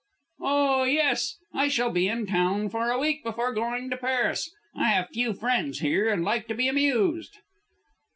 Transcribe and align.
"Oh, 0.39 0.83
yes. 0.83 1.35
I 1.53 1.67
shall 1.67 1.91
be 1.91 2.07
in 2.07 2.25
town 2.25 2.69
for 2.69 2.89
a 2.89 2.97
week 2.97 3.23
before 3.23 3.53
going 3.53 3.91
to 3.91 3.97
Paris. 3.97 4.49
I 4.75 4.85
have 4.89 5.09
few 5.09 5.31
friends 5.31 5.77
here 5.81 6.09
and 6.11 6.23
like 6.25 6.47
to 6.47 6.55
be 6.55 6.67
amused." 6.67 7.37